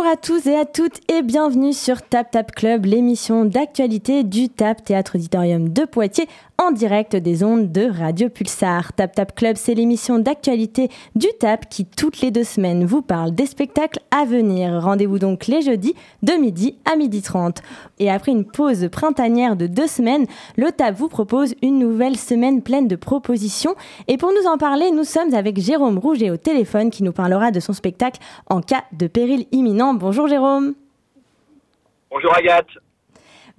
[0.00, 4.48] Bonjour à tous et à toutes et bienvenue sur Tap Tap Club, l'émission d'actualité du
[4.48, 6.26] TAP Théâtre Auditorium de Poitiers
[6.60, 8.92] en direct des ondes de Radio Pulsar.
[8.92, 13.34] Tap Tap Club, c'est l'émission d'actualité du TAP qui toutes les deux semaines vous parle
[13.34, 14.82] des spectacles à venir.
[14.82, 17.62] Rendez-vous donc les jeudis de midi à midi 30.
[17.98, 20.26] Et après une pause printanière de deux semaines,
[20.58, 23.74] le TAP vous propose une nouvelle semaine pleine de propositions.
[24.06, 27.52] Et pour nous en parler, nous sommes avec Jérôme Rouget au téléphone qui nous parlera
[27.52, 28.20] de son spectacle
[28.50, 29.94] en cas de péril imminent.
[29.94, 30.74] Bonjour Jérôme.
[32.10, 32.68] Bonjour Agathe.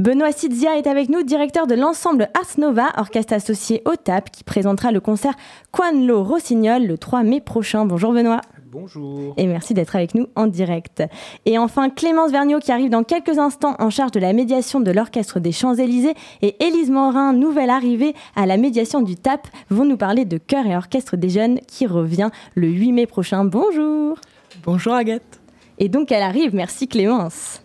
[0.02, 4.44] Benoît Sidzia est avec nous, directeur de l'ensemble Ars Nova, orchestre associé au TAP, qui
[4.44, 5.36] présentera le concert
[5.70, 7.86] Quanlo Rossignol le 3 mai prochain.
[7.86, 8.42] Bonjour Benoît.
[8.72, 9.36] Bonjour.
[9.38, 11.04] Et merci d'être avec nous en direct.
[11.46, 14.90] Et enfin, Clémence Vergniaud qui arrive dans quelques instants en charge de la médiation de
[14.90, 19.98] l'Orchestre des Champs-Élysées et Élise Morin, nouvelle arrivée à la médiation du TAP, vont nous
[19.98, 23.46] parler de Chœur et Orchestre des Jeunes qui revient le 8 mai prochain.
[23.46, 24.18] Bonjour.
[24.64, 25.42] Bonjour Agathe.
[25.78, 27.62] Et donc elle arrive, merci Clémence.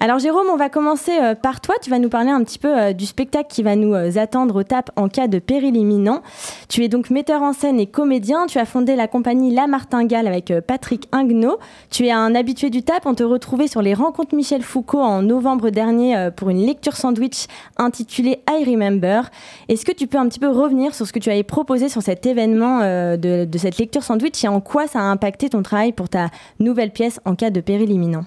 [0.00, 1.74] Alors Jérôme, on va commencer euh, par toi.
[1.82, 4.54] Tu vas nous parler un petit peu euh, du spectacle qui va nous euh, attendre
[4.54, 6.22] au TAP en cas de péril imminent.
[6.68, 8.46] Tu es donc metteur en scène et comédien.
[8.46, 11.58] Tu as fondé la compagnie La Martingale avec Patrick Ingnaud.
[11.90, 13.06] Tu es un habitué du TAP.
[13.06, 17.46] On te retrouvait sur les rencontres Michel Foucault en novembre dernier pour une lecture sandwich
[17.76, 19.22] intitulée I Remember.
[19.68, 22.02] Est-ce que tu peux un petit peu revenir sur ce que tu avais proposé sur
[22.02, 25.92] cet événement de, de cette lecture sandwich et en quoi ça a impacté ton travail
[25.92, 26.28] pour ta
[26.60, 28.24] nouvelle pièce en cas de péril imminent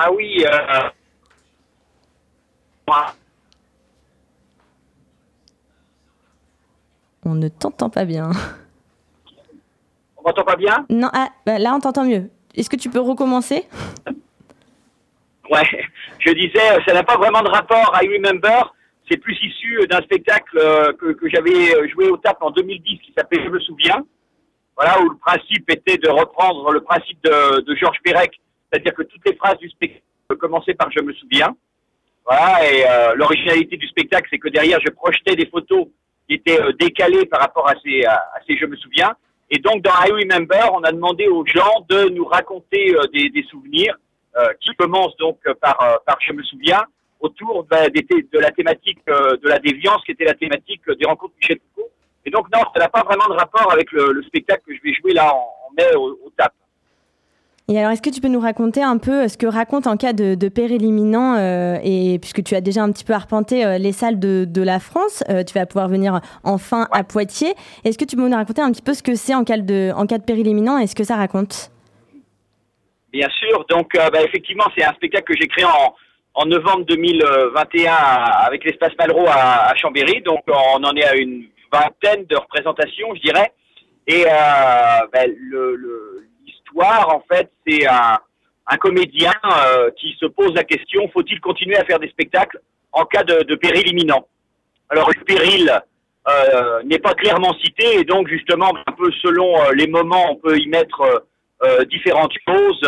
[0.00, 0.44] ah oui.
[0.46, 0.88] Euh...
[7.24, 8.30] On ne t'entend pas bien.
[10.16, 10.86] On m'entend pas bien?
[10.88, 12.30] Non, ah, bah là on t'entend mieux.
[12.54, 13.64] Est-ce que tu peux recommencer?
[15.50, 15.64] Ouais,
[16.20, 18.72] je disais, ça n'a pas vraiment de rapport à I Remember.
[19.10, 23.12] C'est plus issu d'un spectacle euh, que, que j'avais joué au TAP en 2010 qui
[23.16, 24.04] s'appelait Je me souviens.
[24.76, 28.38] Voilà, où le principe était de reprendre le principe de, de Georges Perec
[28.70, 30.02] c'est-à-dire que toutes les phrases du spectacle
[30.38, 31.54] commençaient par je me souviens.
[32.28, 35.86] Voilà, et euh, l'originalité du spectacle, c'est que derrière, je projetais des photos
[36.28, 39.14] qui étaient euh, décalées par rapport à ces, à, ces je me souviens.
[39.50, 43.30] Et donc, dans I Remember, on a demandé aux gens de nous raconter euh, des,
[43.30, 43.96] des, souvenirs
[44.60, 45.76] qui commencent donc par,
[46.06, 46.84] par je me souviens
[47.18, 51.58] autour de, de, la thématique de la déviance, qui était la thématique des rencontres Michel
[51.58, 51.90] Foucault.
[52.24, 54.80] Et donc, non, ça n'a pas vraiment de rapport avec le, le, spectacle que je
[54.84, 56.52] vais jouer là en, en mai au, au TAP.
[57.70, 60.14] Et alors, est-ce que tu peux nous raconter un peu ce que raconte en cas
[60.14, 63.76] de, de péril imminent euh, Et puisque tu as déjà un petit peu arpenté euh,
[63.76, 67.52] les salles de, de la France, euh, tu vas pouvoir venir enfin à Poitiers.
[67.84, 69.92] Est-ce que tu peux nous raconter un petit peu ce que c'est en cas de,
[69.94, 71.70] en cas de péril imminent et ce que ça raconte?
[73.12, 73.66] Bien sûr.
[73.68, 75.94] Donc, bah, effectivement, c'est un spectacle que j'ai créé en,
[76.32, 80.22] en novembre 2021 avec l'espace Malraux à, à, Chambéry.
[80.22, 83.52] Donc, on en est à une vingtaine de représentations, je dirais.
[84.06, 86.27] Et bah, le, le
[86.76, 88.18] en fait, c'est un,
[88.78, 92.60] comédien euh, qui se pose la question faut-il continuer à faire des spectacles
[92.92, 94.26] en cas de, péril imminent?
[94.90, 95.70] Alors, le péril
[96.28, 100.36] euh, n'est pas clairement cité, et donc, justement, un peu selon euh, les moments, on
[100.36, 101.24] peut y mettre
[101.90, 102.80] différentes choses.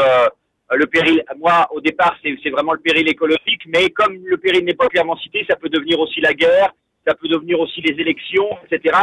[0.70, 4.74] le péril, moi, au départ, c'est vraiment le péril écologique, mais comme le péril n'est
[4.74, 6.72] pas clairement cité, ça peut devenir aussi la guerre,
[7.04, 8.96] ça peut devenir aussi les élections, etc.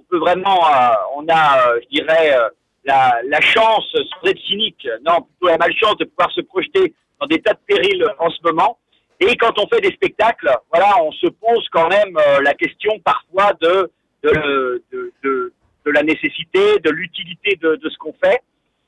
[0.00, 0.58] On peut vraiment,
[1.16, 2.36] on a, je dirais,
[2.84, 7.26] la, la, chance, sans être cynique, non, plutôt la malchance de pouvoir se projeter dans
[7.26, 8.78] des tas de périls en ce moment.
[9.20, 12.98] Et quand on fait des spectacles, voilà, on se pose quand même euh, la question
[13.04, 13.90] parfois de,
[14.24, 15.52] de, de, de,
[15.86, 18.40] de la nécessité, de l'utilité de, de, ce qu'on fait.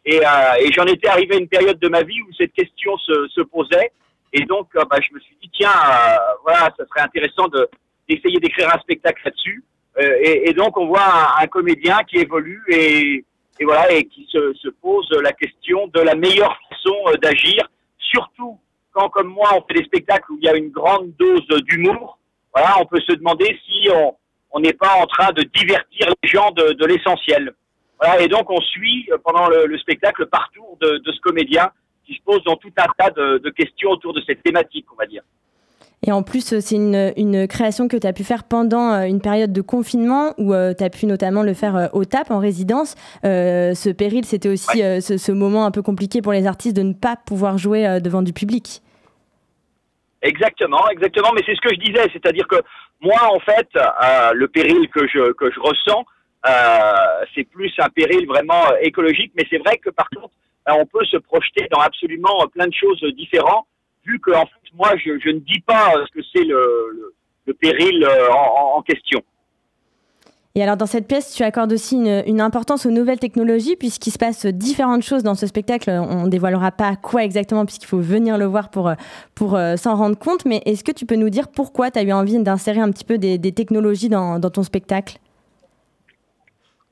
[0.05, 2.97] Et, euh, et j'en étais arrivé à une période de ma vie où cette question
[2.99, 3.93] se, se posait.
[4.33, 7.69] Et donc, euh, bah, je me suis dit, tiens, euh, voilà, ça serait intéressant de,
[8.09, 9.63] d'essayer d'écrire un spectacle là-dessus.
[10.01, 13.25] Et, et, donc, on voit un, un comédien qui évolue et,
[13.61, 17.69] et voilà, et qui se, se, pose la question de la meilleure façon euh, d'agir,
[17.99, 18.59] surtout
[18.93, 22.19] quand, comme moi, on fait des spectacles où il y a une grande dose d'humour.
[22.55, 23.89] Voilà, on peut se demander si
[24.53, 27.55] on n'est pas en train de divertir les gens de, de l'essentiel.
[28.01, 31.71] Voilà, et donc on suit euh, pendant le, le spectacle le de, de, ce comédien
[32.05, 34.97] qui se pose dans tout un tas de, de questions autour de cette thématique, on
[34.97, 35.23] va dire.
[36.07, 39.05] Et en plus, euh, c'est une, une, création que tu as pu faire pendant euh,
[39.05, 42.39] une période de confinement où euh, tu as pu notamment le faire au TAP en
[42.39, 42.95] résidence.
[43.25, 45.01] Euh, ce péril, c'était aussi ouais.
[45.01, 48.23] ce, ce, moment un peu compliqué pour les artistes de ne pas pouvoir jouer devant
[48.23, 48.83] du public.
[50.25, 51.29] Exactement, exactement.
[51.35, 52.57] Mais c'est ce que je disais, c'est-à-dire que
[53.03, 56.05] moi, en fait, euh, le péril que je, que je ressens,
[56.49, 59.33] euh, c'est plus un péril vraiment écologique.
[59.37, 60.33] Mais c'est vrai que par contre,
[60.67, 63.67] on peut se projeter dans absolument plein de choses différentes
[64.07, 67.15] vu que en fait, moi, je, ne dis pas ce que c'est le,
[67.61, 69.23] péril euh, en, question.
[70.57, 74.19] Et alors dans cette pièce, tu accordes aussi une, importance aux nouvelles technologies puisqu'il se
[74.19, 75.91] passe différentes choses dans ce spectacle.
[75.91, 78.93] On ne dévoilera pas quoi exactement puisqu'il faut venir le voir pour,
[79.35, 80.45] pour euh, s'en rendre compte.
[80.45, 83.05] Mais est-ce que tu peux nous dire pourquoi tu as eu envie d'insérer un petit
[83.05, 85.19] peu des, technologies dans, ton spectacle?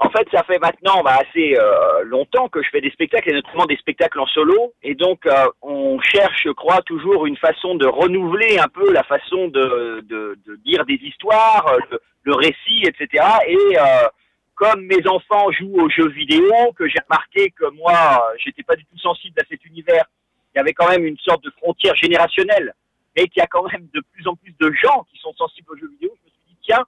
[0.05, 3.35] En fait, ça fait maintenant bah, assez euh, longtemps que je fais des spectacles, et
[3.35, 4.75] notamment des spectacles en solo.
[4.83, 9.05] Et donc, euh, on cherche, je crois, toujours une façon de renouveler un peu la
[9.05, 11.77] façon de, de, de dire des histoires,
[12.23, 13.25] le récit, etc.
[13.47, 14.09] Et euh,
[14.57, 17.95] comme mes enfants jouent aux jeux vidéo, que j'ai remarqué que moi,
[18.39, 20.05] j'étais pas du tout sensible à cet univers,
[20.55, 22.75] il y avait quand même une sorte de frontière générationnelle,
[23.15, 25.71] et qu'il y a quand même de plus en plus de gens qui sont sensibles
[25.73, 26.85] aux jeux vidéo, je me suis dit, tiens,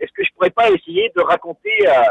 [0.00, 2.04] est-ce que je pourrais pas essayer de raconter euh, euh,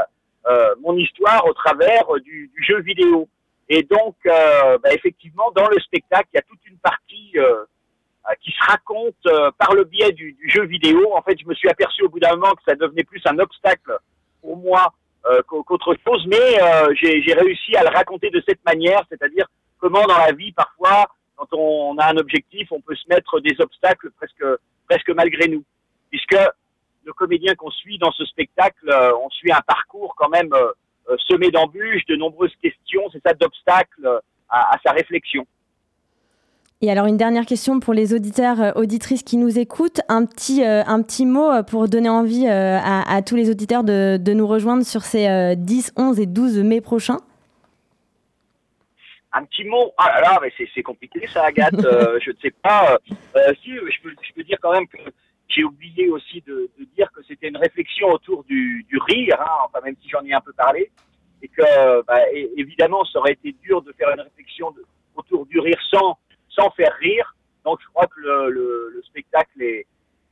[0.81, 3.27] mon histoire au travers du, du jeu vidéo
[3.69, 7.65] Et donc, euh, bah, effectivement, dans le spectacle, il y a toute une partie euh,
[8.27, 11.13] euh, qui se raconte euh, par le biais du, du, jeu vidéo.
[11.13, 13.37] En fait, je me suis aperçu au bout d'un moment que ça devenait plus un
[13.37, 13.95] obstacle
[14.41, 14.93] pour moi
[15.27, 16.57] euh, qu'autre chose, mais
[16.95, 19.45] j'ai réussi à le raconter de cette manière, c'est-à-dire
[19.77, 21.05] comment dans la vie, parfois,
[21.35, 24.43] quand on a un objectif, on peut se mettre des obstacles presque,
[24.89, 25.63] presque malgré nous.
[26.09, 26.37] Puisque
[27.05, 28.91] le comédien qu'on suit dans ce spectacle,
[29.23, 30.49] on suit un parcours quand même
[31.27, 35.45] semé d'embûches, de nombreuses questions, c'est ça, d'obstacles à, à sa réflexion.
[36.81, 40.63] Et alors une dernière question pour les auditeurs, euh, auditrices qui nous écoutent, un petit,
[40.63, 44.45] euh, un petit mot euh, pour donner envie à, tous les auditeurs de, de nous
[44.45, 47.19] rejoindre sur ces 10, 11 et 12 mai prochains.
[49.31, 52.99] Un petit mot, ah là là, mais c'est compliqué ça Agathe, je ne sais pas.
[53.63, 54.97] si, je peux, je peux, dire quand même que
[55.47, 59.65] j'ai oublié aussi de, de dire que c'était une réflexion autour du, du rire, hein,
[59.65, 60.91] enfin même si j'en ai un peu parlé,
[61.41, 62.19] et que bah,
[62.57, 64.73] évidemment ça aurait été dur de faire une réflexion
[65.15, 66.17] autour du rire sans
[66.49, 67.35] sans faire rire.
[67.63, 69.85] Donc je crois que le, le, le spectacle est,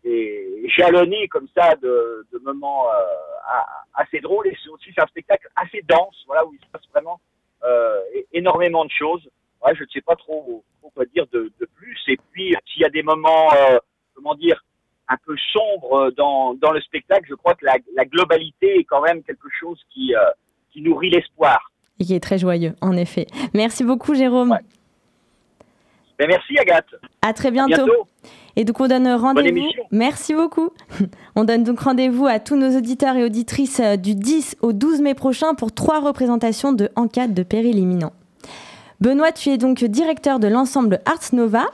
[0.03, 2.93] est, jalonné comme ça de, de moments euh,
[3.95, 7.19] assez drôles et c'est aussi un spectacle assez dense, voilà où il se passe vraiment
[7.63, 7.99] euh,
[8.31, 9.27] énormément de choses.
[9.63, 11.97] Ouais, je ne sais pas trop, trop quoi dire de, de, plus.
[12.07, 13.77] Et puis s'il y a des moments, euh,
[14.13, 14.63] comment dire,
[15.09, 19.01] un peu sombres dans, dans le spectacle, je crois que la, la globalité est quand
[19.01, 20.19] même quelque chose qui, euh,
[20.71, 21.71] qui nourrit l'espoir.
[21.99, 23.27] Et qui est très joyeux, en effet.
[23.53, 24.51] Merci beaucoup, Jérôme.
[24.51, 24.59] Ouais.
[26.17, 26.95] Ben, merci Agathe.
[27.21, 28.07] À très bientôt.
[28.55, 29.67] Et donc on donne rendez-vous.
[29.91, 30.69] Merci beaucoup.
[31.35, 35.01] On donne donc rendez-vous à tous nos auditeurs et auditrices euh, du 10 au 12
[35.01, 38.13] mai prochain pour trois représentations de En cas de péril imminent.
[39.03, 41.65] Benoît, tu es donc directeur de l'ensemble Arts Nova.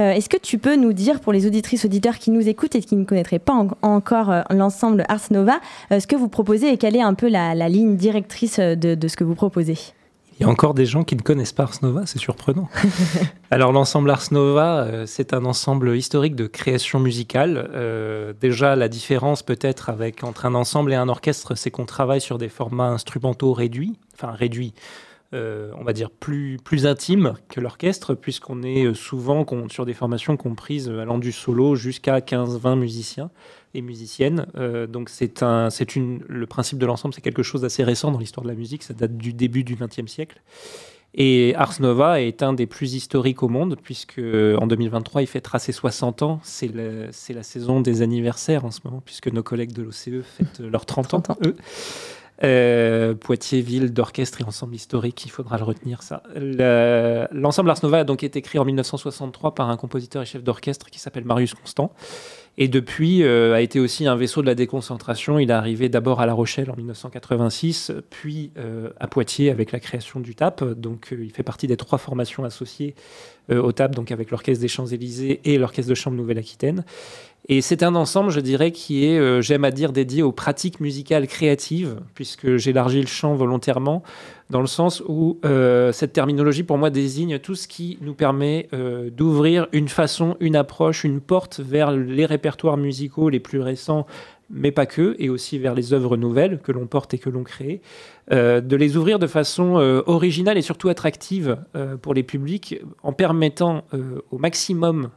[0.00, 2.80] Euh, est-ce que tu peux nous dire, pour les auditrices auditeurs qui nous écoutent et
[2.80, 3.52] qui ne connaîtraient pas
[3.82, 7.54] encore euh, l'ensemble Arts Nova, ce que vous proposez et quelle est un peu la,
[7.68, 9.76] ligne directrice de ce que vous proposez?
[10.38, 12.68] Il y a encore des gens qui ne connaissent pas Ars Nova, c'est surprenant.
[13.50, 17.68] Alors l'ensemble Ars Nova, euh, c'est un ensemble historique de création musicale.
[17.74, 22.20] Euh, déjà, la différence peut-être avec entre un ensemble et un orchestre, c'est qu'on travaille
[22.20, 24.74] sur des formats instrumentaux réduits, enfin réduits.
[25.34, 30.38] Euh, on va dire plus, plus intime que l'orchestre, puisqu'on est souvent sur des formations
[30.38, 33.30] comprises allant du solo jusqu'à 15-20 musiciens
[33.74, 34.46] et musicienne.
[34.56, 38.10] Euh, donc c'est un, c'est une, le principe de l'ensemble, c'est quelque chose d'assez récent
[38.10, 38.82] dans l'histoire de la musique.
[38.82, 40.40] Ça date du début du XXe siècle.
[41.14, 45.58] Et Ars Nova est un des plus historiques au monde, puisque en 2023, il fêtera
[45.58, 46.40] ses 60 ans.
[46.42, 46.70] C'est,
[47.12, 50.84] c'est la saison des anniversaires en ce moment, puisque nos collègues de l'OCE fêtent leurs
[50.86, 51.56] 30 ans, eux.
[52.44, 56.22] Euh, Poitiers, ville d'orchestre et ensemble historique, il faudra le retenir ça.
[57.32, 60.86] l'ensemble Ars Nova a donc été créé en 1963 par un compositeur et chef d'orchestre
[60.90, 61.92] qui s'appelle Marius Constant
[62.60, 65.38] et depuis, euh, a été aussi un vaisseau de la déconcentration.
[65.38, 69.78] Il est arrivé d'abord à La Rochelle en 1986, puis euh, à Poitiers avec la
[69.78, 70.64] création du TAP.
[70.64, 72.96] Donc, il fait partie des trois formations associées
[73.50, 76.84] au TAP, donc avec l'Orchestre des Champs-Élysées et l'Orchestre de Chambre Nouvelle-Aquitaine.
[77.50, 81.26] Et c'est un ensemble, je dirais, qui est, j'aime à dire, dédié aux pratiques musicales
[81.26, 84.02] créatives, puisque j'élargis le champ volontairement
[84.50, 88.68] dans le sens où euh, cette terminologie, pour moi, désigne tout ce qui nous permet
[88.72, 94.06] euh, d'ouvrir une façon, une approche, une porte vers les répertoires musicaux les plus récents,
[94.50, 97.44] mais pas que, et aussi vers les œuvres nouvelles que l'on porte et que l'on
[97.44, 97.82] crée,
[98.32, 99.74] euh, de les ouvrir de façon
[100.06, 101.58] originale et surtout attractive
[102.00, 103.84] pour les publics, en permettant
[104.30, 105.10] au maximum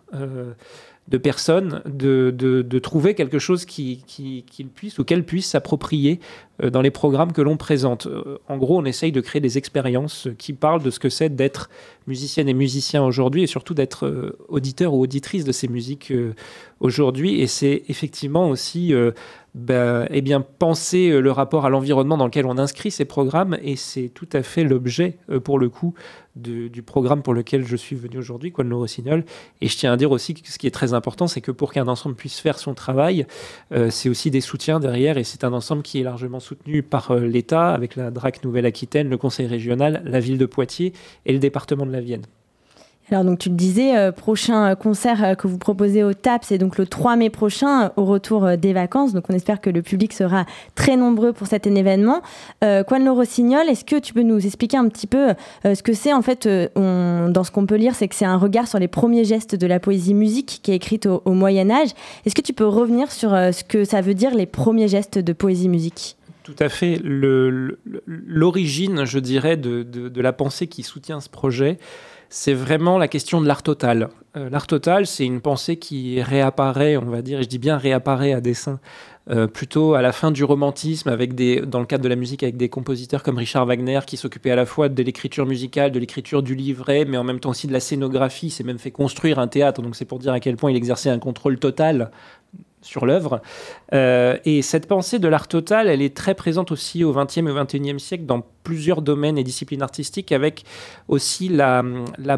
[1.11, 6.21] de personnes de, de, trouver quelque chose qu'ils qui, puissent ou qu'elles puissent s'approprier
[6.63, 8.07] dans les programmes que l'on présente.
[8.47, 11.69] en gros, on essaye de créer des expériences qui parlent de ce que c'est d'être
[12.07, 16.13] musicienne et musicien aujourd'hui et surtout d'être auditeur ou auditrice de ces musiques
[16.79, 17.41] aujourd'hui.
[17.41, 18.93] Et c'est effectivement aussi
[19.53, 23.57] ben, eh bien, penser euh, le rapport à l'environnement dans lequel on inscrit ces programmes,
[23.61, 25.93] et c'est tout à fait l'objet, euh, pour le coup,
[26.37, 29.25] du programme pour lequel je suis venu aujourd'hui, Quad Rossignol.
[29.59, 31.73] Et je tiens à dire aussi que ce qui est très important, c'est que pour
[31.73, 33.27] qu'un ensemble puisse faire son travail,
[33.73, 37.13] euh, c'est aussi des soutiens derrière, et c'est un ensemble qui est largement soutenu par
[37.15, 40.93] l'État, avec la DRAC Nouvelle-Aquitaine, le Conseil régional, la ville de Poitiers
[41.25, 42.23] et le département de la Vienne.
[43.09, 46.57] Alors donc tu le disais, euh, prochain concert euh, que vous proposez au TAP, c'est
[46.57, 49.13] donc le 3 mai prochain, euh, au retour des vacances.
[49.13, 52.21] Donc on espère que le public sera très nombreux pour cet événement.
[52.63, 55.29] Euh, le Rossignol, est-ce que tu peux nous expliquer un petit peu
[55.63, 58.67] ce que c'est en fait Dans ce qu'on peut lire, c'est que c'est un regard
[58.67, 61.89] sur les premiers gestes de la poésie musique qui est écrite au, Moyen Âge.
[62.25, 65.33] Est-ce que tu peux revenir sur ce que ça veut dire les premiers gestes de
[65.33, 66.17] poésie musique?
[66.43, 66.99] Tout à fait.
[68.05, 71.77] L'origine, je dirais, de, la pensée qui soutient ce projet,
[72.33, 74.07] c'est vraiment la question de l'art total.
[74.37, 77.75] Euh, l'art total, c'est une pensée qui réapparaît, on va dire, et je dis bien
[77.75, 78.79] réapparaît à dessein,
[79.29, 82.41] euh, plutôt à la fin du romantisme, avec des, dans le cadre de la musique,
[82.41, 85.99] avec des compositeurs comme Richard Wagner, qui s'occupaient à la fois de l'écriture musicale, de
[85.99, 88.47] l'écriture du livret, mais en même temps aussi de la scénographie.
[88.47, 90.77] Il s'est même fait construire un théâtre, donc c'est pour dire à quel point il
[90.77, 92.11] exerçait un contrôle total
[92.81, 93.41] sur l'œuvre.
[93.93, 97.49] Euh, et cette pensée de l'art total, elle est très présente aussi au XXe et
[97.49, 100.63] au XXIe siècle dans plusieurs domaines et disciplines artistiques, avec
[101.07, 101.83] aussi la,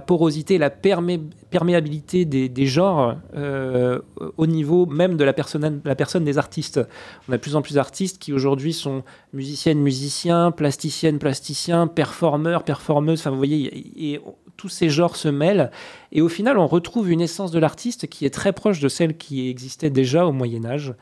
[0.05, 4.00] porosité, la perméabilité des, genres euh,
[4.38, 6.79] au niveau même de la personne, la personne des artistes.
[7.27, 12.63] On a de plus en plus d'artistes qui aujourd'hui sont musiciennes, musiciens, plasticiennes, plasticiens, performeurs,
[12.63, 13.19] performeuses.
[13.19, 14.21] Enfin, vous voyez, et
[14.57, 15.72] tous ces genres se mêlent.
[16.12, 19.17] Et au final, on retrouve une essence de l'artiste qui est très proche de celle
[19.17, 20.93] qui existait déjà au Moyen Âge.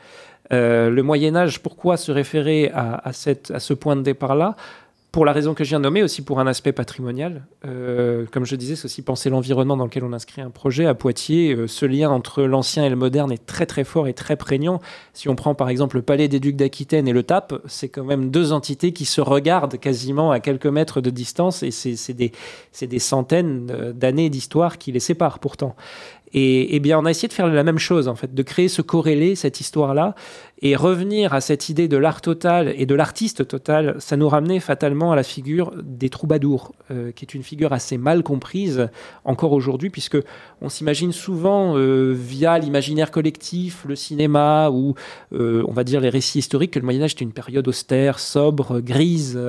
[0.51, 4.55] Euh, le Moyen Âge, pourquoi se référer à, à ce point de départ-là?
[5.12, 7.46] Pour la raison que je viens de nommer, aussi pour un aspect patrimonial.
[7.65, 10.86] Euh, comme je disais, c'est aussi penser l'environnement dans lequel on inscrit un projet.
[10.86, 14.13] À Poitiers, euh, ce lien entre l'ancien et le moderne est très très fort et
[14.13, 14.80] très prégnant.
[15.13, 18.06] Si on prend par exemple le Palais des Ducs d'Aquitaine et le TAP, c'est quand
[18.06, 22.32] même deux entités qui se regardent quasiment à quelques mètres de distance et c'est des,
[22.82, 25.75] des, centaines euh, d'années d'histoire qui les séparent pourtant.
[26.34, 28.70] Et, et, bien, on a essayé de faire la même chose, en fait, de créer
[28.70, 30.15] ce corrélé, cette histoire-là,
[30.63, 34.60] et revenir à cette idée de l'art total et de l'artiste total, ça nous ramenait
[34.60, 38.88] fatalement à la figure des troubadours, euh, qui est une figure assez mal comprise
[39.25, 40.18] encore aujourd'hui, puisque
[40.62, 44.94] on s'imagine souvent euh, via l'imaginaire collectif, le cinéma ou
[45.34, 48.20] euh, on va dire les récits historiques que le Moyen Âge était une période austère,
[48.20, 49.39] sobre, grise,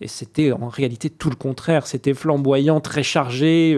[0.00, 1.86] et c'était en réalité tout le contraire.
[1.86, 3.76] C'était flamboyant, très chargé,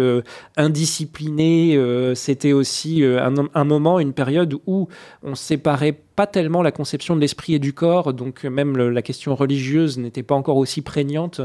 [0.56, 1.78] indiscipliné.
[2.14, 4.88] c'était aussi un, un moment, une période où
[5.22, 9.36] on séparait pas tellement la conception de l'esprit et du corps, donc même la question
[9.36, 11.40] religieuse n'était pas encore aussi prégnante.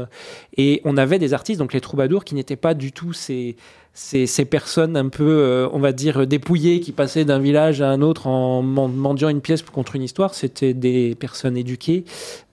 [0.56, 3.54] Et on avait des artistes, donc les troubadours, qui n'étaient pas du tout ces,
[3.92, 8.02] ces, personnes un peu, euh, on va dire, dépouillées, qui passaient d'un village à un
[8.02, 10.34] autre en mendiant une pièce contre une histoire.
[10.34, 12.04] C'était des personnes éduquées.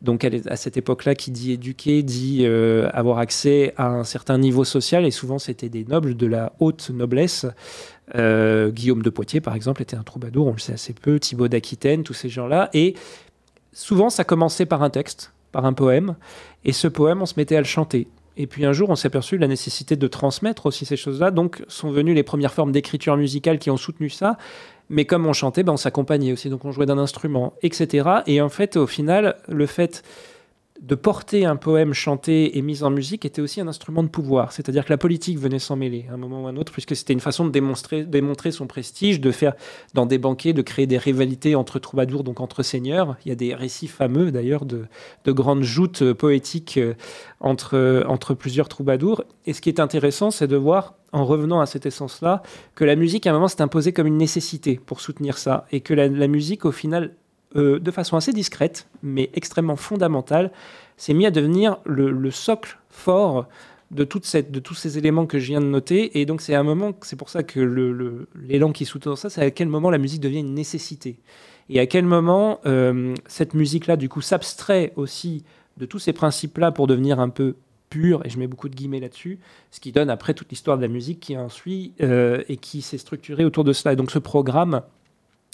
[0.04, 4.64] Donc à cette époque-là, qui dit éduqué dit euh, avoir accès à un certain niveau
[4.64, 7.48] social, et souvent c'était des nobles de la haute noblesse.
[8.16, 11.48] Euh, Guillaume de Poitiers, par exemple, était un troubadour, on le sait assez peu, Thibaut
[11.48, 12.70] d'Aquitaine, tous ces gens-là.
[12.74, 12.96] Et
[13.74, 16.16] souvent, ça commençait par un texte, par un poème,
[16.66, 18.08] et ce poème, on se mettait à le chanter.
[18.38, 21.32] Et puis un jour, on s'est aperçu de la nécessité de transmettre aussi ces choses-là.
[21.32, 24.38] Donc sont venues les premières formes d'écriture musicale qui ont soutenu ça.
[24.90, 26.50] Mais comme on chantait, ben, on s'accompagnait aussi.
[26.50, 28.10] Donc on jouait d'un instrument, etc.
[28.28, 30.04] Et en fait, au final, le fait
[30.82, 34.52] de porter un poème chanté et mis en musique était aussi un instrument de pouvoir.
[34.52, 36.96] C'est-à-dire que la politique venait s'en mêler à un moment ou à un autre, puisque
[36.96, 39.54] c'était une façon de démontrer, son prestige, de faire
[39.94, 43.16] dans des banquets, de créer des rivalités entre troubadours, donc entre seigneurs.
[43.26, 44.86] Il y a des récits fameux d'ailleurs de,
[45.26, 46.96] de, grandes joutes poétiques euh,
[47.40, 49.24] entre, entre plusieurs troubadours.
[49.46, 52.42] Et ce qui est intéressant, c'est de voir, en revenant à cette essence-là,
[52.74, 55.82] que la musique, à un moment, s'est imposée comme une nécessité pour soutenir ça, et
[55.82, 57.14] que la musique, au final,
[57.56, 60.52] euh, de façon assez discrète, mais extrêmement fondamentale,
[60.98, 63.48] s'est mis à devenir le, socle fort
[63.92, 64.26] de, toute
[64.64, 66.20] tous ces éléments que je viens de noter.
[66.20, 67.60] Et donc, c'est un moment, c'est pour ça que
[68.36, 71.20] l'élan qui sous-tend ça, c'est à quel moment la musique devient une nécessité.
[71.70, 75.44] Et à quel moment euh, cette musique-là, du coup, s'abstrait aussi
[75.78, 77.56] de tous ces principes-là pour devenir un peu
[77.90, 79.40] pure, et je mets beaucoup de guillemets là-dessus,
[79.72, 82.82] ce qui donne après toute l'histoire de la musique qui en suit euh, et qui
[82.82, 83.94] s'est structurée autour de cela.
[83.94, 84.82] Et donc, ce programme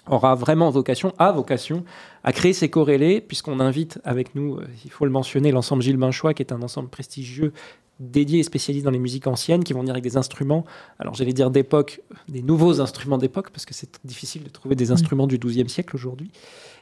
[0.10, 1.84] aura vraiment vocation, a vocation
[2.24, 6.34] à créer ces corrélés, puisqu'on invite avec nous, il faut le mentionner, l'ensemble Gilles Binchois,
[6.34, 7.54] qui est un ensemble prestigieux
[8.00, 10.66] dédiés et spécialisés dans les musiques anciennes qui vont venir avec des instruments,
[11.00, 14.92] alors j'allais dire d'époque, des nouveaux instruments d'époque, parce que c'est difficile de trouver des
[14.92, 16.32] instruments du XIIe siècle aujourd'hui.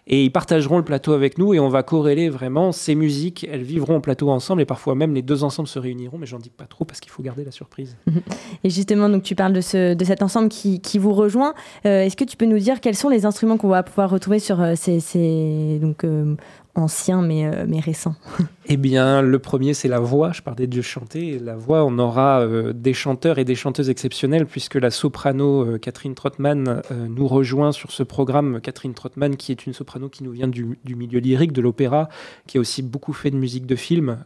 [0.07, 3.47] Et ils partageront le plateau avec nous et on va corréler vraiment ces musiques.
[3.51, 6.38] Elles vivront au plateau ensemble et parfois même les deux ensembles se réuniront, mais j'en
[6.38, 7.97] dis pas trop parce qu'il faut garder la surprise.
[8.63, 11.53] Et justement, donc tu parles de, ce, de cet ensemble qui, qui vous rejoint.
[11.85, 14.39] Euh, est-ce que tu peux nous dire quels sont les instruments qu'on va pouvoir retrouver
[14.39, 16.35] sur euh, ces, ces donc, euh,
[16.75, 18.15] anciens mais, mais récents?
[18.67, 20.31] Eh bien, le premier, c'est la voix.
[20.31, 21.38] Je parlais de chanter.
[21.38, 25.77] La voix, on aura euh, des chanteurs et des chanteuses exceptionnels, puisque la soprano euh,
[25.77, 28.60] Catherine Trottmann euh, nous rejoint sur ce programme.
[28.62, 32.10] Catherine Trottmann, qui est une soprano qui nous vient du, milieu lyrique, de l'opéra,
[32.48, 34.17] qui a aussi beaucoup fait de musique de film,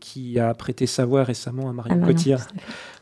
[0.00, 2.46] qui a prêté sa voix récemment à Marion Cotillard.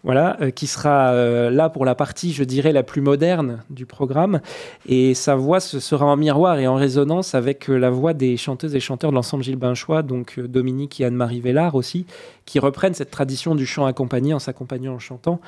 [0.04, 4.40] Voilà, qui sera là pour la partie, je dirais, la plus moderne du programme.
[4.86, 8.74] Et sa voix ce sera en miroir et en résonance avec la voix des chanteuses
[8.74, 12.06] et chanteurs de l'ensemble Gilles Binchois, donc de Dominique et Anne-Marie Vellard aussi,
[12.46, 15.40] qui reprennent cette tradition du chant accompagné en s'accompagnant en chantant.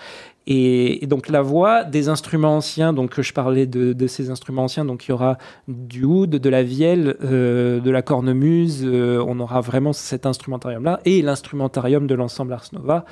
[0.51, 5.07] Et, donc la voix des instruments anciens, donc je parlais de, ces instruments anciens, donc
[5.07, 5.37] il y aura
[5.69, 11.01] du oud, de la vielle, euh, de la cornemuse, euh, on aura vraiment cet instrumentarium-là,
[11.05, 13.05] et l'instrumentarium de l'ensemble Ars Nova,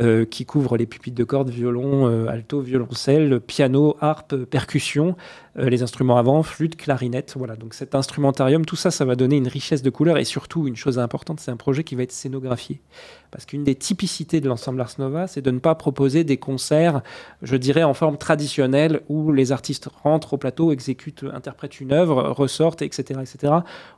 [0.00, 5.16] euh, qui couvre les pupitres de cordes, violon, alto, violoncelle, piano, harpe, percussion,
[5.56, 7.34] les instruments avant, flûte, clarinette.
[7.36, 10.68] Voilà, donc cet instrumentarium, tout ça, ça va donner une richesse de couleurs, et surtout,
[10.68, 12.80] une chose importante, c'est un projet qui va être scénographié.
[13.30, 17.02] Parce qu'une des typicités de l'ensemble Ars Nova, c'est de ne pas proposer des concerts,
[17.42, 22.30] je dirais, en forme traditionnelle, où les artistes rentrent au plateau, exécutent, interprètent une œuvre,
[22.30, 23.20] ressortent, etc.
[23.20, 23.52] etc.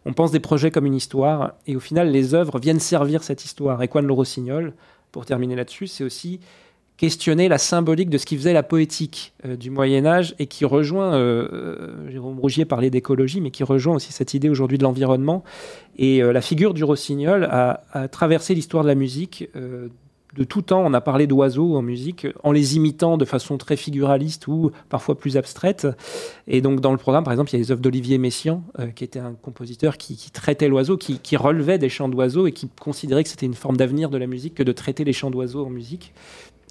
[0.04, 3.44] On pense des projets comme une histoire, et au final, les œuvres viennent servir cette
[3.44, 3.82] histoire.
[3.82, 4.75] Et Quan le Rossignol,
[5.12, 6.40] pour terminer là-dessus, c'est aussi
[6.99, 10.67] questionner la symbolique de ce qui faisait la poétique euh, du Moyen Âge et qui
[10.67, 14.83] rejoint, euh, euh, Jérôme Rougier parlait d'écologie, mais qui rejoint aussi cette idée aujourd'hui de
[14.83, 15.45] l'environnement.
[15.97, 19.50] Et la figure du rossignol a, traversé l'histoire de la musique.
[19.57, 23.76] de tout temps, on a parlé d'oiseaux en musique, en les imitant de façon très
[23.76, 25.88] figuraliste ou parfois plus abstraite.
[26.47, 28.62] Et donc dans le programme, par exemple, il y a les œuvres d'Olivier Messiaen,
[28.95, 32.69] qui était un compositeur qui, traitait l'oiseau, qui, qui relevait des chants d'oiseaux et qui
[32.81, 35.67] considérait que c'était une forme d'avenir de la musique que de traiter les chants d'oiseaux
[35.67, 36.12] en musique.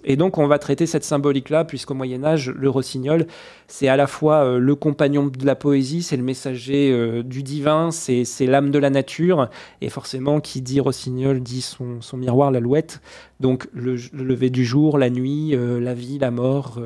[0.03, 3.27] Et donc, on va traiter cette symbolique-là, puisqu'au Moyen-Âge, le rossignol,
[3.67, 7.43] c'est à la fois euh, le compagnon de la poésie, c'est le messager euh, du
[7.43, 9.49] divin, c'est l'âme de la nature.
[9.81, 13.01] Et forcément, qui dit rossignol dit son, son miroir, l'alouette.
[13.39, 16.79] Donc, le, lever du jour, la nuit, euh, la vie, la mort,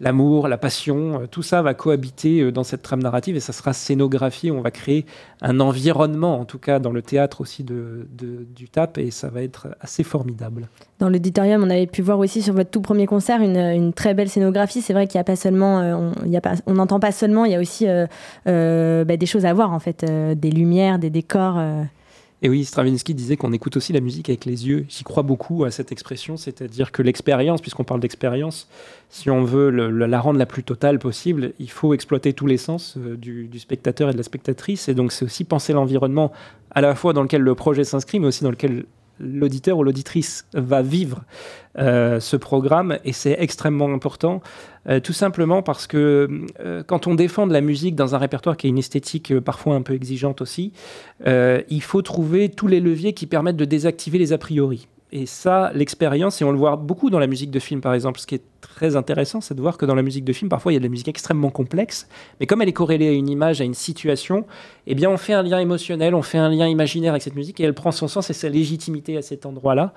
[0.00, 4.50] l'amour, la passion, tout ça va cohabiter dans cette trame narrative et ça sera scénographié.
[4.50, 5.06] On va créer
[5.42, 9.68] un environnement, en tout cas dans le théâtre aussi du TAP, et ça va être
[9.80, 10.68] assez formidable.
[11.00, 14.28] Dans l'auditorium, on avait pu voir aussi sur votre tout premier concert une, très belle
[14.28, 14.82] scénographie.
[14.82, 16.10] C'est vrai qu'il n'y a pas seulement, euh,
[16.66, 18.06] on n'entend pas seulement, il y a aussi euh,
[18.46, 21.58] euh, bah, des choses à voir en fait, des lumières, des décors.
[22.42, 24.86] Et oui, Stravinsky disait qu'on écoute aussi la musique avec les yeux.
[24.88, 28.66] J'y crois beaucoup à cette expression, c'est-à-dire que l'expérience, puisqu'on parle d'expérience,
[29.10, 32.96] si on veut la rendre la plus totale possible, il faut exploiter tous les sens
[32.96, 34.88] du, du, spectateur et de la spectatrice.
[34.88, 36.32] Et donc, c'est aussi penser l'environnement
[36.70, 38.86] à la fois dans lequel le projet s'inscrit, mais aussi dans lequel
[39.20, 41.22] l'auditeur ou l'auditrice va vivre
[41.78, 44.40] euh, ce programme et c'est extrêmement important,
[44.88, 46.28] euh, tout simplement parce que
[46.60, 49.76] euh, quand on défend de la musique dans un répertoire qui a une esthétique parfois
[49.76, 50.72] un peu exigeante aussi,
[51.26, 54.88] il faut trouver tous les leviers qui permettent de désactiver les a priori.
[55.12, 58.20] Et ça, l'expérience, et on le voit beaucoup dans la musique de film par exemple,
[58.20, 60.70] ce qui est très intéressant, c'est de voir que dans la musique de film, parfois
[60.72, 63.28] il y a de la musique extrêmement complexe, mais comme elle est corrélée à une
[63.28, 64.46] image, à une situation,
[64.86, 67.58] eh bien on fait un lien émotionnel, on fait un lien imaginaire avec cette musique
[67.58, 69.94] et elle prend son sens et sa légitimité à cet endroit-là.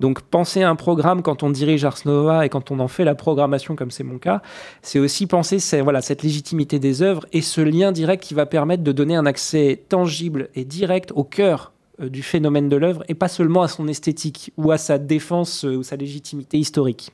[0.00, 3.04] Donc penser à un programme quand on dirige Ars Nova et quand on en fait
[3.04, 4.40] la programmation comme c'est mon cas,
[4.80, 8.82] c'est aussi penser voilà, cette légitimité des œuvres et ce lien direct qui va permettre
[8.82, 13.28] de donner un accès tangible et direct au cœur du phénomène de l'œuvre et pas
[13.28, 17.12] seulement à son esthétique ou à sa défense euh, ou sa légitimité historique.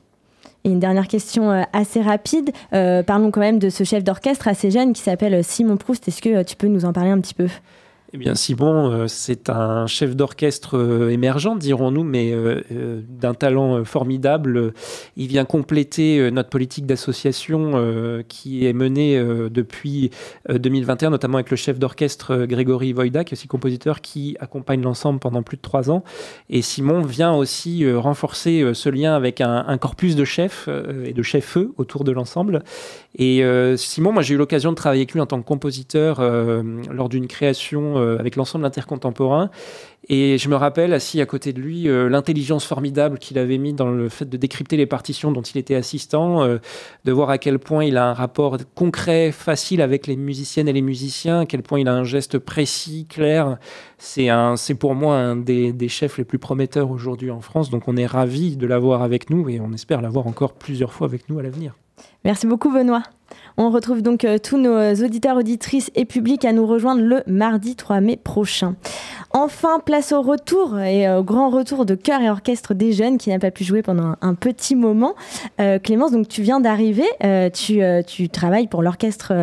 [0.63, 2.51] Et une dernière question euh, assez rapide.
[2.71, 6.07] parlons quand même de ce chef d'orchestre assez jeune qui s'appelle Simon Proust.
[6.07, 7.47] Est-ce que tu peux nous en parler un petit peu?
[8.13, 13.85] Eh bien, Simon, euh, c'est un chef d'orchestre euh, émergent, dirons-nous, mais euh, d'un talent
[13.85, 14.73] formidable.
[15.15, 19.19] Il vient compléter notre politique d'association qui est menée
[19.49, 20.11] depuis
[20.49, 25.19] 2021, notamment avec le chef d'orchestre Grégory Voida, qui est aussi compositeur, qui accompagne l'ensemble
[25.19, 26.03] pendant plus de trois ans.
[26.49, 30.69] Et Simon vient aussi renforcer ce lien avec un, corpus de chefs
[31.05, 32.63] et de chefs-eux autour de l'ensemble.
[33.15, 33.43] Et
[33.77, 37.27] Simon, moi, j'ai eu l'occasion de travailler avec lui en tant que compositeur lors d'une
[37.27, 39.49] création avec l'ensemble intercontemporain.
[40.09, 43.89] Et je me rappelle, assis à côté de lui, l'intelligence formidable qu'il avait mis dans
[43.91, 47.85] le fait de décrypter les partitions dont il était assistant, de voir à quel point
[47.85, 51.79] il a un rapport concret, facile avec les musiciennes et les musiciens, à quel point
[51.79, 53.57] il a un geste précis, clair.
[53.99, 57.69] C'est pour moi un des, des chefs les plus prometteurs aujourd'hui en France.
[57.69, 61.07] Donc on est ravis de l'avoir avec nous et on espère l'avoir encore plusieurs fois
[61.07, 61.75] avec nous à l'avenir.
[62.25, 63.03] Merci beaucoup Benoît.
[63.57, 67.21] On retrouve donc euh, tous nos euh, auditeurs, auditrices et publics à nous rejoindre le
[67.27, 68.75] mardi 3 mai prochain.
[69.31, 73.29] Enfin, place au retour et au grand retour de chœur et orchestre des jeunes qui
[73.29, 75.15] n'a pas pu jouer pendant un, petit moment.
[75.61, 77.05] Euh, Clémence, donc tu viens d'arriver,
[77.53, 79.33] tu, travailles pour l'orchestre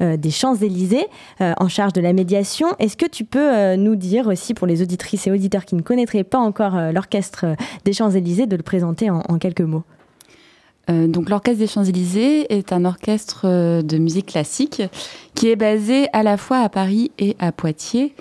[0.00, 1.06] des Champs-Élysées
[1.38, 2.68] en charge de la médiation.
[2.80, 6.24] Est-ce que tu peux nous dire aussi pour les auditrices et auditeurs qui ne connaîtraient
[6.24, 7.46] pas encore l'orchestre
[7.84, 9.84] des Champs-Élysées de le présenter en quelques mots?
[10.88, 14.82] Donc l'Orchestre des Champs-Élysées est un orchestre euh, de musique classique
[15.34, 18.14] qui est basé à la fois à Paris et à Poitiers.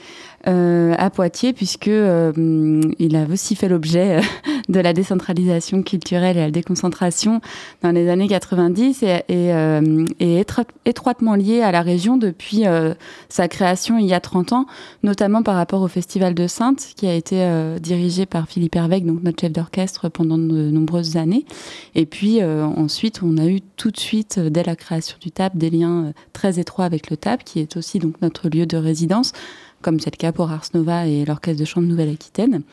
[0.48, 2.32] Euh, à Poitiers, puisque euh,
[3.00, 4.22] il a aussi fait l'objet euh,
[4.70, 7.42] de la décentralisation culturelle et la déconcentration
[7.82, 9.52] dans les années 90 et, et,
[10.20, 10.46] et
[10.86, 12.64] étroitement lié à la région depuis
[13.30, 14.66] sa création il y a 30 ans,
[15.04, 17.48] notamment par rapport au Festival de Sainte, qui a été
[17.82, 21.46] dirigé par Philippe Hervec, donc notre chef d'orchestre, pendant de nombreuses années.
[21.96, 25.70] Et puis ensuite, on a eu tout de suite, dès la création du TAP, des
[25.70, 29.34] liens très étroits avec le TAP, qui est aussi donc notre lieu de résidence
[29.82, 32.64] comme c'est le cas pour Ars Nova et l'Orchestre de chant de Nouvelle-Aquitaine.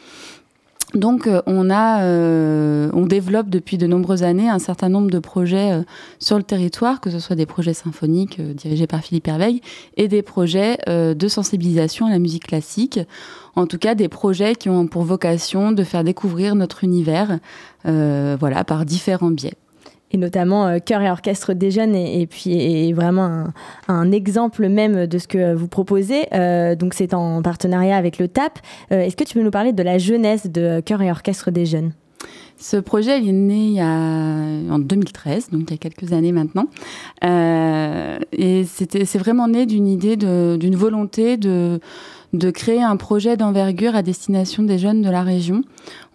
[0.95, 5.19] Donc euh, on a, euh, on développe depuis de nombreuses années un certain nombre de
[5.19, 5.83] projets euh,
[6.21, 9.61] sur le territoire, que ce soit des projets symphoniques dirigés par Philippe Herveil
[9.97, 13.01] et des projets de sensibilisation à la musique classique.
[13.57, 17.39] En tout cas, des projets qui ont pour vocation de faire découvrir notre univers,
[17.85, 19.55] voilà, par différents biais
[20.15, 23.47] et notamment euh, chœur et orchestre des jeunes et, puis vraiment
[23.89, 26.27] un, exemple même de ce que vous proposez.
[26.33, 28.61] Euh, donc c'est en partenariat avec le TAP.
[28.93, 31.67] Euh, est-ce que tu peux nous parler de la jeunesse de chœur et orchestre des
[31.67, 31.93] jeunes?
[32.57, 36.69] Ce projet il est né en 2013, donc il y a quelques années maintenant.
[37.23, 41.81] et c'est vraiment né d'une idée, d'une volonté de,
[42.35, 45.63] de créer un projet d'envergure à destination des jeunes de la région.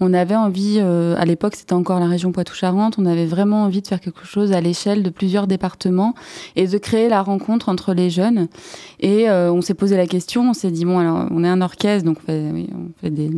[0.01, 3.82] On avait envie, euh, à l'époque c'était encore la région Poitou-Charentes, on avait vraiment envie
[3.82, 6.13] de faire quelque chose à l'échelle de plusieurs départements
[6.58, 8.49] et de créer la rencontre entre les jeunes.
[8.99, 11.62] Et euh, on s'est posé la question, on s'est dit bon alors on est un
[11.62, 13.29] orchestre donc on fait, des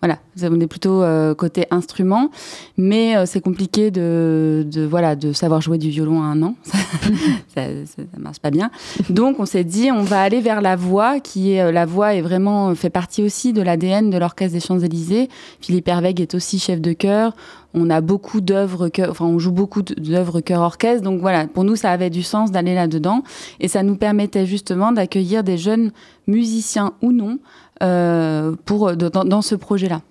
[0.00, 2.30] voilà, on est plutôt euh, côté instrument,
[2.76, 6.54] mais c'est compliqué de, de, voilà de savoir jouer du violon à un an,
[7.54, 8.70] ça, ça, marche pas bien.
[9.10, 12.22] Donc on s'est dit on va aller vers la voix qui est la voix est
[12.22, 15.28] vraiment fait partie aussi de l'ADN de l'orchestre des Champs-Élysées.
[15.60, 17.34] Philippe Herveg est aussi chef de chœur.
[17.74, 21.02] On a beaucoup d'œuvres, enfin on joue beaucoup d'œuvres chœur-orchestre.
[21.02, 23.22] Donc voilà, pour nous ça avait du sens d'aller là-dedans
[23.60, 25.90] et ça nous permettait justement d'accueillir des jeunes
[26.26, 27.38] musiciens ou non
[27.82, 30.02] euh, pour dans, ce projet-là.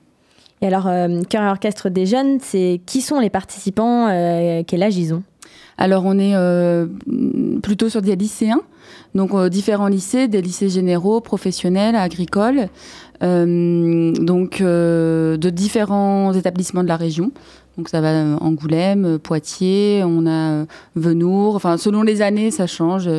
[0.62, 4.84] Et alors, euh, chœur et orchestre des jeunes, c'est qui sont les participants euh, Quel
[4.84, 5.24] âge ils ont?
[5.78, 6.36] Alors on est
[7.62, 8.62] plutôt sur des lycéens,
[9.16, 16.88] donc différents lycées, des lycées généraux, professionnels, agricoles, euh, donc euh, de différents établissements de
[16.88, 17.32] la région.
[17.78, 23.10] Donc ça va euh, Angoulême, Poitiers, on a Venours, enfin selon les années ça change.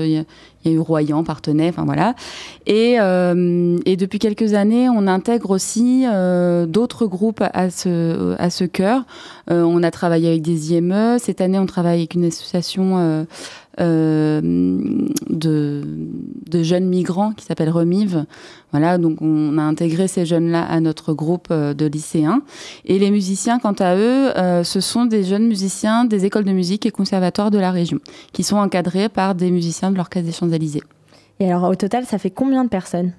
[0.70, 2.14] Eu Royan, Partenay, enfin voilà.
[2.66, 6.04] Et, et, depuis quelques années, on intègre aussi
[6.68, 9.04] d'autres groupes à ce, à ce cœur.
[9.48, 11.18] on a travaillé avec des IME.
[11.18, 13.26] Cette année, on travaille avec une association
[13.80, 14.40] euh,
[15.30, 18.26] de, jeunes migrants qui s'appelle Remive.
[18.70, 22.42] Voilà, donc on a intégré ces jeunes-là à notre groupe euh, de lycéens.
[22.84, 26.52] Et les musiciens, quant à eux, euh, ce sont des jeunes musiciens des écoles de
[26.52, 27.98] musique et conservatoires de la région,
[28.32, 30.82] qui sont encadrés par des musiciens de l'Orchestre des Champs-Élysées.
[31.40, 33.12] Et alors au total, ça fait combien de personnes?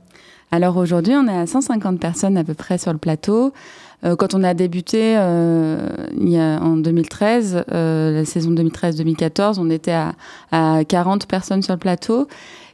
[0.51, 3.53] Alors aujourd'hui, on est à 150 personnes à peu près sur le plateau.
[4.05, 5.79] Euh, quand on a débuté euh,
[6.19, 10.13] il y a, en 2013, euh, la saison 2013-2014, on était à,
[10.51, 12.27] à 40 personnes sur le plateau.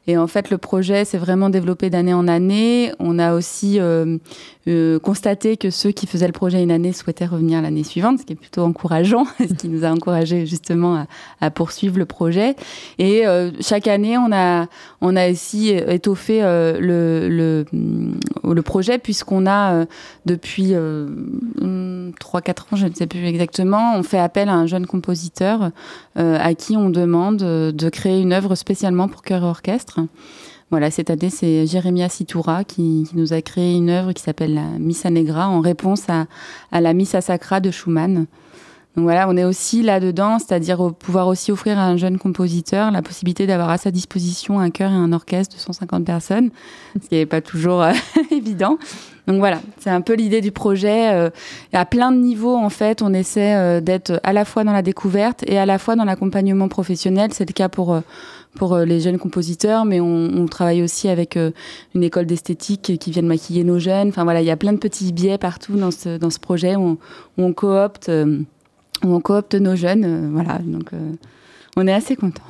[0.09, 2.91] Et en fait, le projet s'est vraiment développé d'année en année.
[2.97, 4.17] On a aussi euh,
[4.67, 8.25] euh, constaté que ceux qui faisaient le projet une année souhaitaient revenir l'année suivante, ce
[8.25, 11.05] qui est plutôt encourageant, ce qui nous a encouragé justement
[11.41, 12.55] à, poursuivre le projet.
[12.97, 14.65] Et euh, chaque année, on a,
[14.99, 19.85] on a aussi étoffé le, le, projet puisqu'on a
[20.25, 20.73] depuis
[22.11, 25.71] 3-4 ans, je ne sais plus exactement, on fait appel à un jeune compositeur
[26.15, 29.99] à qui on demande de créer une œuvre spécialement pour chœur et orchestre.
[30.71, 34.67] Voilà, cette année, c'est Jérémia Sitoura qui, nous a créé une œuvre qui s'appelle la
[34.77, 36.27] Missa Negra en réponse à,
[36.79, 38.27] la Missa Sacra de Schumann.
[38.95, 43.03] Donc voilà, on est aussi là-dedans, c'est-à-dire pouvoir aussi offrir à un jeune compositeur la
[43.03, 46.49] possibilité d'avoir à sa disposition un chœur et un orchestre de 150 personnes,
[46.99, 47.93] ce qui n'est pas toujours euh,
[48.31, 48.79] évident.
[49.27, 51.13] Donc voilà, c'est un peu l'idée du projet.
[51.13, 51.29] Euh,
[51.71, 54.81] à plein de niveaux, en fait, on essaie euh, d'être à la fois dans la
[54.81, 57.29] découverte et à la fois dans l'accompagnement professionnel.
[57.31, 58.01] C'est le cas pour
[58.55, 63.27] pour les jeunes compositeurs, mais on, travaille aussi avec une école d'esthétique qui vient de
[63.27, 64.09] maquiller nos jeunes.
[64.09, 66.75] Enfin voilà, il y a plein de petits biais partout dans ce, dans ce projet
[66.75, 66.97] où
[67.37, 68.09] on, coopte
[69.03, 70.05] où on coopte nos jeunes.
[70.05, 71.11] Euh, voilà, donc euh,
[71.77, 72.43] on est assez content.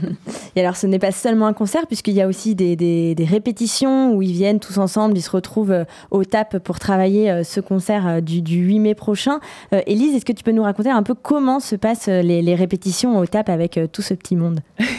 [0.56, 4.22] et alors, ce n'est pas seulement un concert, puisqu'il y a aussi des, répétitions où
[4.22, 8.40] ils viennent tous ensemble, ils se retrouvent euh, au TAP pour travailler ce concert du,
[8.40, 9.40] 8 mai prochain.
[9.86, 13.26] Élise, est-ce que tu peux nous raconter un peu comment se passent les, répétitions au
[13.26, 14.60] TAP avec tout ce petit monde?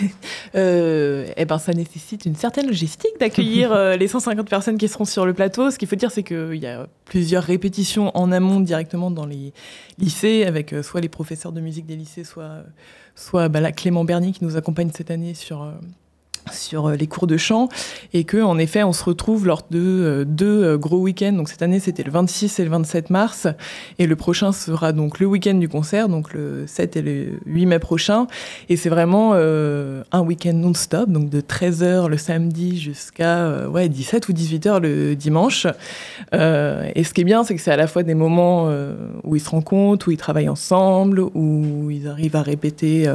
[0.54, 5.34] Eh ben, ça nécessite une certaine logistique d'accueillir les 150 personnes qui seront sur le
[5.34, 5.72] plateau.
[5.72, 9.54] Ce qu'il faut dire, c'est qu'il y a plusieurs répétitions en amont directement dans les
[9.98, 12.64] lycées, avec soit les professeurs de musique des lycées, soit,
[13.22, 15.72] soit bah, la Clément Bernier qui nous accompagne cette année sur, euh,
[16.52, 17.70] sur euh, les cours de chant
[18.14, 21.34] et que en effet on se retrouve lors de euh, deux euh, gros week-ends.
[21.34, 23.48] Donc cette année c'était le 26 et le 27 mars.
[24.00, 27.66] Et le prochain sera donc le week-end du concert donc le 7 et le 8
[27.66, 28.28] mai prochain.
[28.70, 34.34] Et c'est vraiment un week-end non-stop donc de 13h le samedi jusqu'à ouais 17 ou
[34.34, 35.68] 18h le dimanche.
[36.34, 38.70] Et ce qui est bien c'est que c'est à la fois des moments
[39.24, 43.08] où ils se rencontrent où ils travaillent ensemble où ils arrivent à répéter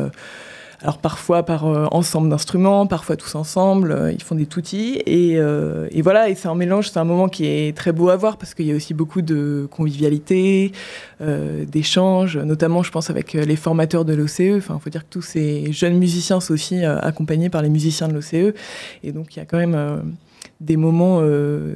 [0.83, 5.03] alors parfois par euh, ensemble d'instruments, parfois tous ensemble, euh, ils font des toutis.
[5.09, 8.17] Euh, et, voilà, et c'est un mélange, c'est un moment qui est très beau à
[8.17, 10.73] voir parce qu'il y a aussi beaucoup de convivialité,
[11.21, 14.59] d'échanges, notamment je pense avec les formateurs de l'OCE.
[14.59, 18.09] Enfin, il faut dire que tous ces jeunes musiciens sont aussi accompagnés par les musiciens
[18.09, 18.55] de l'OCE.
[19.03, 20.15] Et donc il y a quand même
[20.61, 21.23] des moments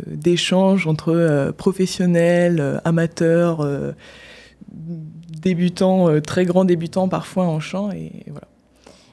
[0.07, 3.67] d'échange entre professionnels, amateurs,
[4.71, 7.91] débutants, très grands débutants parfois en chant.
[7.93, 8.50] et voilà.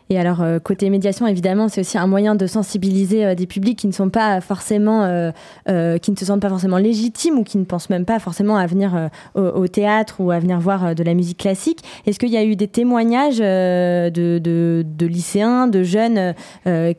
[0.09, 3.77] Et alors, euh, côté médiation, évidemment, c'est aussi un moyen de sensibiliser euh, des publics
[3.77, 7.57] qui ne sont pas forcément, euh, qui ne se sentent pas forcément légitimes ou qui
[7.57, 11.13] ne pensent même pas forcément à venir au, théâtre ou à venir voir de la
[11.13, 11.83] musique classique.
[12.05, 16.33] Est-ce qu'il y a eu des témoignages de, de, lycéens, de jeunes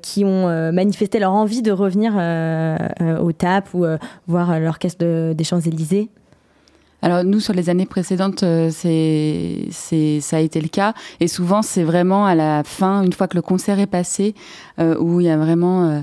[0.02, 2.12] qui ont manifesté leur envie de revenir
[3.22, 3.84] au TAP ou
[4.26, 6.10] voir l'orchestre des Champs-Élysées?
[7.02, 10.94] Alors nous, sur les années précédentes, euh, c'est, c'est, ça a été le cas.
[11.20, 14.34] Et souvent, c'est vraiment à la fin, une fois que le concert est passé,
[14.80, 15.88] euh, où il y a vraiment...
[15.88, 16.00] Euh,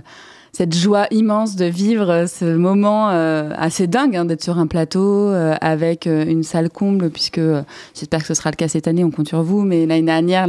[0.55, 5.03] cette joie immense de vivre ce moment euh, assez dingue hein, d'être sur un plateau
[5.03, 7.41] euh, avec euh, une salle comble, puisque
[7.93, 10.47] j'espère que ce sera le cas cette année, on compte sur vous, mais l'année dernière,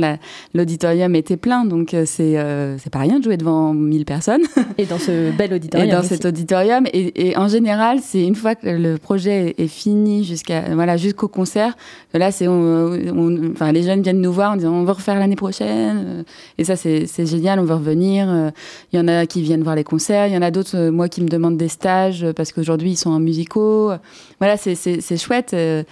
[0.55, 2.37] l'auditorium était plein, donc c'est
[2.79, 4.42] c'est pas rien de jouer devant 1000 personnes.
[4.79, 5.88] Et dans ce bel auditorium.
[5.88, 6.87] Et dans cet auditorium.
[6.92, 11.27] Et, et en général, c'est une fois que le projet est fini jusqu'à voilà jusqu'au
[11.27, 11.77] concert,
[12.14, 16.25] là, c'est enfin les jeunes viennent nous voir en disant on va refaire l'année prochaine.
[16.59, 18.53] Et ça, c'est génial, on veut revenir.
[18.92, 20.90] Il y en a qui viennent voir les concerts il y en a d'autres, euh,
[20.90, 23.92] moi, qui me demandent des stages euh, parce qu'aujourd'hui, ils sont en musicaux.
[24.38, 25.54] Voilà, c'est chouette.
[25.54, 25.82] Euh,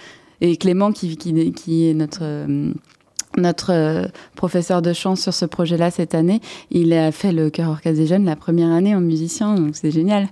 [0.41, 2.45] et Clément, qui, qui, est notre
[3.37, 6.39] notre professeur de chant sur ce projet-là cette année,
[6.71, 9.91] il a fait le chœur orchestre des jeunes la première année en musicien, donc c'est
[9.91, 10.29] génial.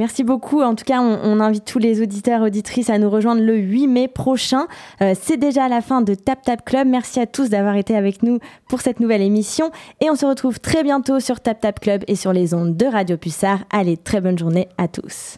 [0.00, 0.62] Merci beaucoup.
[0.62, 4.08] En tout cas, on, invite tous les auditeurs auditrices à nous rejoindre le 8 mai
[4.08, 4.66] prochain.
[5.02, 6.88] Euh, c'est déjà la fin de Tap Tap Club.
[6.88, 9.70] Merci à tous d'avoir été avec nous pour cette nouvelle émission.
[10.00, 12.86] Et on se retrouve très bientôt sur Tap Tap Club et sur les ondes de
[12.86, 13.58] Radio Pulsar.
[13.68, 15.36] Allez, très bonne journée à tous.